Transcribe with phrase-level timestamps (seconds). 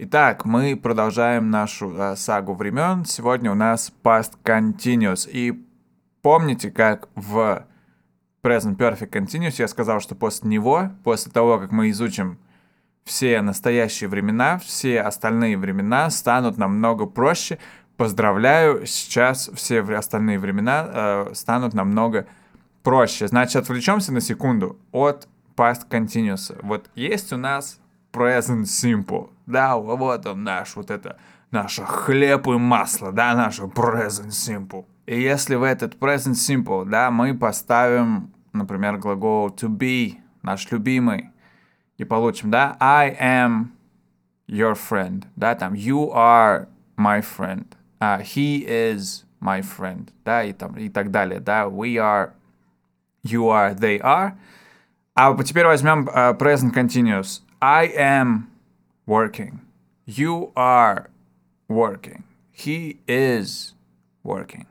[0.00, 3.04] Итак, мы продолжаем нашу э, сагу времен.
[3.04, 5.28] Сегодня у нас past continuous.
[5.28, 5.60] И
[6.22, 7.66] помните, как в
[8.40, 12.38] present perfect continuous я сказал, что после него, после того, как мы изучим
[13.02, 17.58] все настоящие времена, все остальные времена станут намного проще.
[17.96, 22.28] Поздравляю, сейчас все остальные времена э, станут намного
[22.84, 23.26] проще.
[23.26, 25.26] Значит, отвлечемся на секунду от
[25.56, 26.56] past continuous.
[26.62, 27.80] Вот есть у нас
[28.18, 29.30] present simple.
[29.46, 31.16] Да, вот он наш, вот это,
[31.50, 34.84] наше хлеб и масло, да, наше present simple.
[35.06, 41.30] И если в этот present simple, да, мы поставим, например, глагол to be, наш любимый,
[41.96, 43.68] и получим, да, I am
[44.48, 47.64] your friend, да, там, you are my friend,
[48.00, 52.32] uh, he is my friend, да, и там, и так далее, да, we are,
[53.24, 54.32] you are, they are.
[55.14, 57.42] А теперь возьмем uh, present continuous.
[57.61, 58.51] I am
[59.05, 59.61] working.
[60.05, 61.09] You are
[61.67, 62.23] working.
[62.51, 63.73] He is
[64.23, 64.67] working.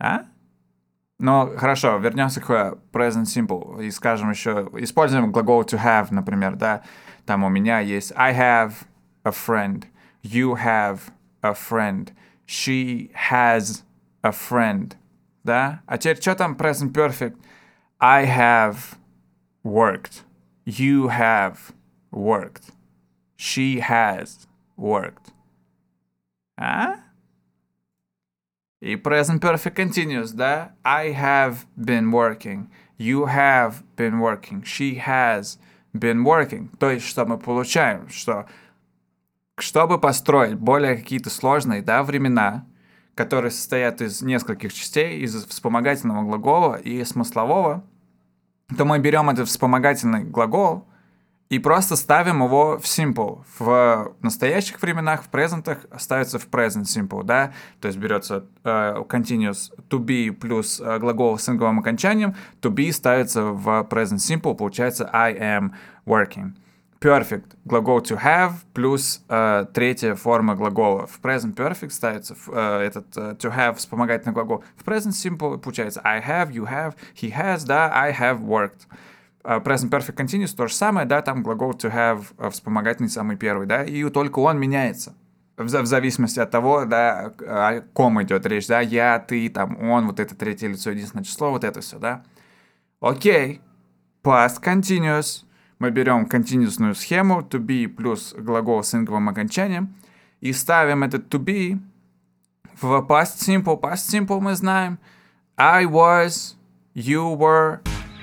[0.00, 0.26] А?
[1.18, 6.82] Но хорошо, вернемся к present simple и скажем еще, используем глагол to have, например, да,
[7.24, 8.72] там у меня есть I have
[9.22, 9.84] a friend,
[10.24, 12.12] you have a friend,
[12.44, 13.84] she has
[14.22, 14.94] a friend,
[15.44, 15.82] да?
[15.86, 17.36] А теперь что там present perfect?
[18.00, 18.96] I have
[19.62, 20.24] worked,
[20.66, 21.72] you have
[22.11, 22.71] worked.
[23.37, 25.33] She has worked.
[26.57, 26.99] А?
[28.81, 30.71] И present perfect continuous, да?
[30.83, 32.69] I have been working.
[32.97, 34.63] You have been working.
[34.63, 35.57] She has
[35.93, 36.69] been working.
[36.79, 38.09] То есть, что мы получаем?
[38.09, 38.45] Что
[39.59, 42.67] чтобы построить более какие-то сложные да, времена,
[43.15, 47.83] которые состоят из нескольких частей, из вспомогательного глагола и смыслового,
[48.77, 50.87] то мы берем этот вспомогательный глагол–
[51.49, 53.43] и просто ставим его в simple.
[53.57, 59.71] В настоящих временах, в презентах ставится в present simple, да, то есть берется uh, continuous
[59.89, 65.09] to be плюс uh, глагол с инговым окончанием, to be ставится в present simple, получается
[65.13, 65.71] I am
[66.05, 66.53] working.
[66.99, 71.05] Perfect глагол to have плюс uh, третья форма глагола.
[71.05, 74.63] В present perfect ставится uh, этот uh, to have вспомогательный глагол.
[74.75, 78.87] В present simple получается I have, you have, he has, да, I have worked.
[79.49, 83.37] А, present Perfect Continuous то же самое, да, там глагол to have а, вспомогательный самый
[83.37, 85.15] первый, да, и только он меняется.
[85.55, 90.07] В, в зависимости от того, да, о ком идет речь, да, я, ты, там, он,
[90.07, 92.25] вот это третье лицо, единственное число, вот это все, да.
[92.99, 93.61] Окей,
[94.21, 95.45] past continuous,
[95.79, 99.95] мы берем континуусную схему to be плюс глагол с инговым окончанием
[100.41, 101.79] и ставим этот to be
[102.81, 103.79] в past simple.
[103.79, 104.99] Past simple мы знаем
[105.55, 106.57] I was,
[106.93, 107.79] you were,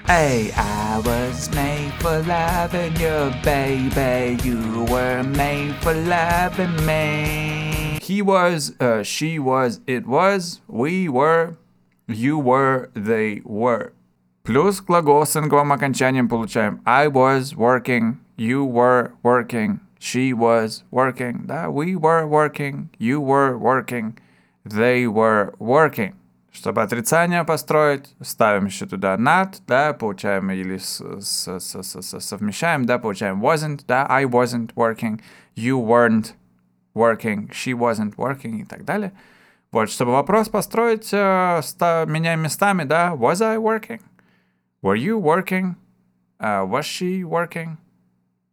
[0.07, 4.41] Hey, I was made for loving you, baby.
[4.43, 7.99] You were made for loving me.
[8.01, 11.57] He was, uh, she was, it was, we were,
[12.07, 13.93] you were, they were.
[14.43, 21.45] Плюс глагол с инговым окончанием получаем I was working, you were working, she was working,
[21.45, 24.17] да, we were working, you were working,
[24.65, 26.13] they were working.
[26.54, 32.20] Чтобы отрицание построить, ставим еще туда not, да, получаем или с, с, с, с, с,
[32.20, 35.20] совмещаем, да, получаем wasn't, да, I wasn't working,
[35.56, 36.34] you weren't
[36.94, 39.12] working, she wasn't working и так далее.
[39.72, 44.00] Вот, чтобы вопрос построить, э, ста, меняем местами, да, was I working?
[44.80, 45.74] Were you working?
[46.38, 47.78] Uh, was she working?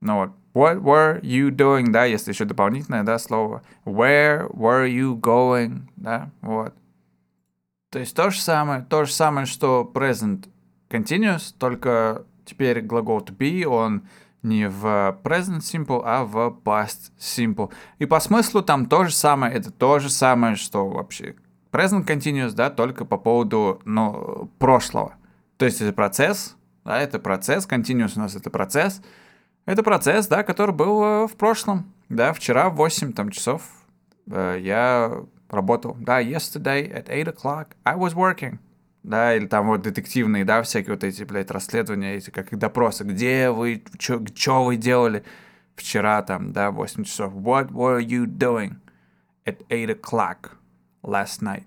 [0.01, 3.61] Ну вот, what were you doing, да, если еще дополнительное, да, слово.
[3.85, 6.73] Where were you going, да, вот.
[7.91, 10.47] То есть то же самое, то же самое, что present
[10.89, 14.03] continuous, только теперь глагол to be, он
[14.43, 17.69] не в present simple, а в past simple.
[17.99, 21.35] И по смыслу там то же самое, это то же самое, что вообще
[21.73, 25.15] present continuous, да, только по поводу, ну, прошлого.
[25.57, 29.01] То есть это процесс, да, это процесс, continuous у нас это процесс,
[29.65, 33.61] это процесс, да, который был э, в прошлом, да, вчера в 8 там, часов
[34.29, 35.95] э, я работал.
[35.99, 38.59] Да, yesterday at 8 o'clock I was working.
[39.03, 43.03] Да, или там вот детективные, да, всякие вот эти, блядь, расследования, эти, как допросы.
[43.03, 45.23] Где вы, что вы делали
[45.75, 47.33] вчера там, да, 8 часов?
[47.33, 48.75] What were you doing
[49.45, 50.51] at 8 o'clock
[51.03, 51.63] last night?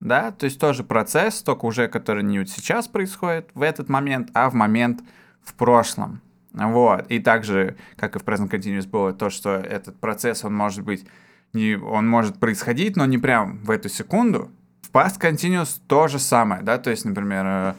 [0.00, 4.48] Да, то есть тоже процесс, только уже который не сейчас происходит, в этот момент, а
[4.48, 5.02] в момент
[5.42, 6.22] в прошлом.
[6.52, 7.06] Вот.
[7.10, 11.06] И также, как и в Present Continuous было, то, что этот процесс, он может быть
[11.52, 14.50] не, он может происходить, но не прям в эту секунду.
[14.82, 17.74] В past continuous то же самое, да, то есть, например, э,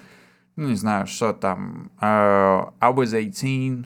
[0.55, 3.85] ну, не знаю, что там, uh, I was 18,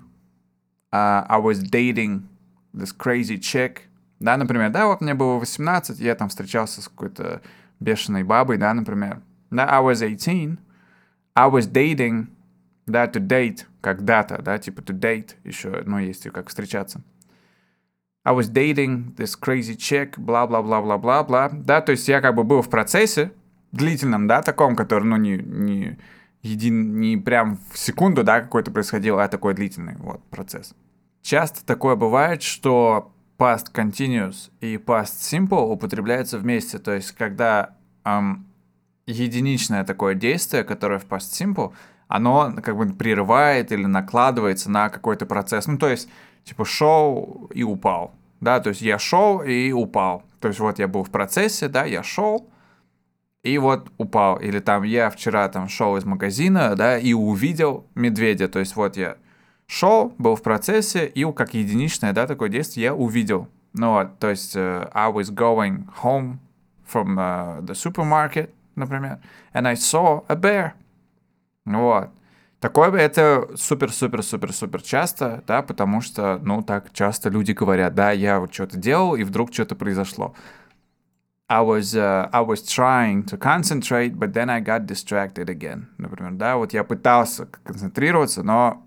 [0.92, 2.24] uh, I was dating
[2.74, 3.80] this crazy chick.
[4.20, 7.42] Да, например, да, вот мне было 18, я там встречался с какой-то
[7.80, 9.22] бешеной бабой, да, например.
[9.52, 10.60] Да, I was 18,
[11.36, 12.28] I was dating,
[12.88, 17.02] да, to date, когда-то, да, типа to date еще, ну, есть и как встречаться.
[18.26, 21.50] I was dating this crazy chick, бла-бла-бла-бла-бла-бла.
[21.54, 23.32] Да, то есть я как бы был в процессе
[23.72, 26.00] длительном, да, таком, который, ну, не, не,
[26.42, 30.74] един, не прям в секунду, да, какой-то происходил, а такой длительный, вот, процесс.
[31.22, 37.76] Часто такое бывает, что past continuous и past simple употребляются вместе, то есть когда
[38.06, 38.48] эм,
[39.06, 41.74] единичное такое действие, которое в past simple,
[42.08, 45.68] оно как бы прерывает или накладывается на какой-то процесс.
[45.68, 46.10] Ну, то есть,
[46.46, 50.24] типа, шел и упал, да, то есть я шел и упал.
[50.40, 52.48] То есть вот я был в процессе, да, я шел,
[53.44, 54.38] и вот упал.
[54.38, 58.48] Или там я вчера там шел из магазина, да, и увидел медведя.
[58.48, 59.18] То есть вот я
[59.68, 63.48] шел, был в процессе, и как единичное, да, такое действие я увидел.
[63.74, 66.38] Ну вот, то есть uh, I was going home
[66.92, 69.20] from uh, the supermarket, например,
[69.54, 70.72] and I saw a bear.
[71.66, 72.10] Вот.
[72.66, 78.56] Такое это супер-супер-супер-супер часто, да, потому что, ну, так часто люди говорят, да, я вот
[78.56, 80.34] что-то делал, и вдруг что-то произошло.
[81.48, 85.90] I was, uh, I was trying to concentrate, but then I got distracted again.
[86.00, 88.84] Например, да, вот я пытался концентрироваться, но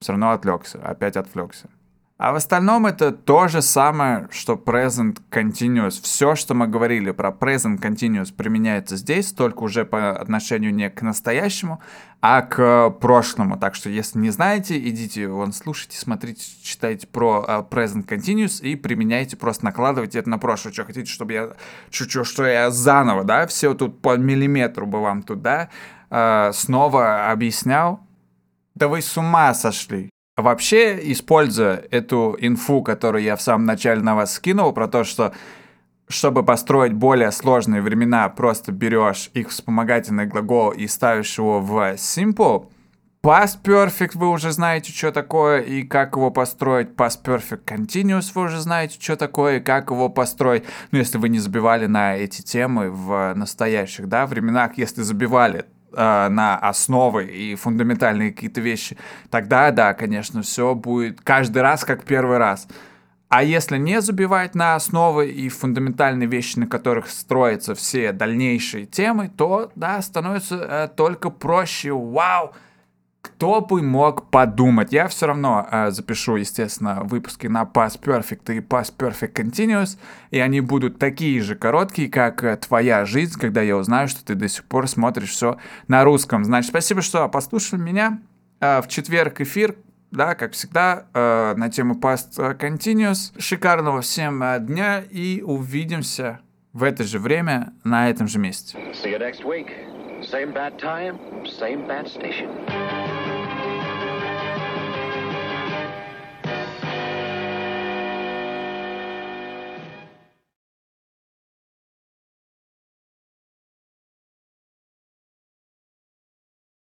[0.00, 1.68] все равно отвлекся, опять отвлекся.
[2.18, 6.02] А в остальном это то же самое, что present continuous.
[6.02, 11.02] Все, что мы говорили про present continuous, применяется здесь, только уже по отношению не к
[11.02, 11.80] настоящему,
[12.20, 13.56] а к прошлому.
[13.56, 18.74] Так что, если не знаете, идите, вон, слушайте, смотрите, читайте про uh, present continuous и
[18.74, 20.72] применяйте, просто накладывайте это на прошлое.
[20.72, 21.50] Что хотите, чтобы я,
[21.88, 25.68] что, что я заново, да, все тут по миллиметру бы вам туда
[26.10, 28.00] uh, снова объяснял.
[28.74, 30.10] Да вы с ума сошли.
[30.38, 35.34] Вообще, используя эту инфу, которую я в самом начале на вас скинул, про то, что
[36.08, 42.68] чтобы построить более сложные времена, просто берешь их вспомогательный глагол и ставишь его в simple,
[43.20, 46.90] Past Perfect вы уже знаете, что такое и как его построить.
[46.90, 50.62] Past Perfect Continuous вы уже знаете, что такое и как его построить.
[50.92, 56.28] Ну, если вы не забивали на эти темы в настоящих да, временах, если забивали, э,
[56.28, 58.96] на основы и фундаментальные какие-то вещи,
[59.30, 62.68] тогда, да, конечно, все будет каждый раз как первый раз.
[63.28, 69.28] А если не забивать на основы и фундаментальные вещи, на которых строятся все дальнейшие темы,
[69.28, 71.92] то, да, становится э, только проще.
[71.92, 72.54] Вау!
[73.28, 74.92] Кто бы мог подумать?
[74.92, 79.98] Я все равно э, запишу, естественно, выпуски на Past Perfect и Past Perfect Continuous,
[80.30, 84.34] и они будут такие же короткие, как э, твоя жизнь, когда я узнаю, что ты
[84.34, 85.58] до сих пор смотришь все
[85.88, 86.44] на русском.
[86.44, 88.18] Значит, спасибо, что послушали меня.
[88.60, 89.76] Э, в четверг эфир,
[90.10, 93.38] да, как всегда, э, на тему Past Continuous.
[93.38, 96.40] Шикарного всем э, дня и увидимся
[96.72, 98.78] в это же время на этом же месте.
[98.94, 99.68] See you next week.
[100.22, 101.16] Same bad time,
[101.46, 102.97] same bad station.